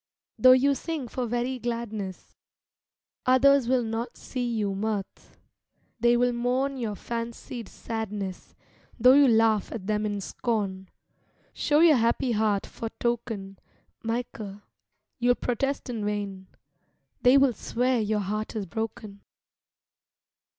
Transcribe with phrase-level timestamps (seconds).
[0.39, 2.35] Though you sing for very gladness,
[3.27, 5.35] Others will not see you mirth; Vigils
[5.99, 8.55] They will mourn your fancied sadness.
[8.99, 10.89] Though you laugh at them in scorn,
[11.53, 13.59] Show your happy heart for token,
[14.01, 14.63] Michael,
[15.19, 16.47] you'll protest in vain—
[17.21, 19.21] They will swear your heart is broken!